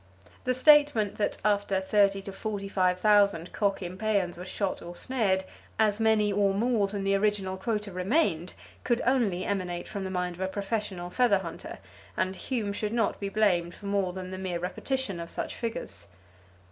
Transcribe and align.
The 0.45 0.55
statement 0.55 1.17
that 1.17 1.37
after 1.45 1.79
thirty 1.79 2.23
to 2.23 2.31
forty 2.31 2.67
five 2.67 2.99
thousand 2.99 3.53
cock 3.53 3.81
impeyans 3.83 4.35
were 4.35 4.45
shot 4.47 4.81
or 4.81 4.95
snared, 4.95 5.43
as 5.77 5.99
many 5.99 6.33
or 6.33 6.55
more 6.55 6.87
than 6.87 7.03
the 7.03 7.13
original 7.13 7.55
quota 7.55 7.91
remained, 7.91 8.55
could 8.83 9.03
only 9.05 9.45
emanate 9.45 9.87
from 9.87 10.03
the 10.03 10.09
mind 10.09 10.37
of 10.37 10.41
a 10.41 10.47
professional 10.47 11.11
feather 11.11 11.37
hunter, 11.37 11.77
and 12.17 12.35
Hume 12.35 12.73
should 12.73 12.93
not 12.93 13.19
be 13.19 13.29
blamed 13.29 13.75
for 13.75 13.85
more 13.85 14.11
than 14.11 14.31
the 14.31 14.39
mere 14.39 14.57
repetition 14.57 15.19
of 15.19 15.29
such 15.29 15.53
figures. 15.53 16.07